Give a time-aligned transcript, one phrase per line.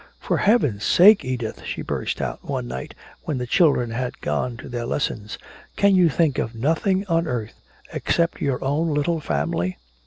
[0.17, 4.67] "For Heaven's sake, Edith," she burst out, one night when the children had gone to
[4.67, 5.37] their lessons,
[5.75, 7.61] "can you think of nothing on earth,
[7.93, 9.77] except your own little family?"